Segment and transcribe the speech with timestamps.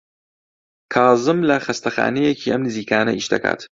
[0.93, 3.61] کازم لە خەستەخانەیەکی ئەم نزیکانە ئیش دەکات.